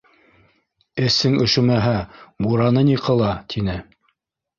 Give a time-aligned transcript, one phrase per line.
[1.07, 1.91] —Эсең өшөмәһә,
[2.47, 3.77] бураны ни ҡыла?— тине.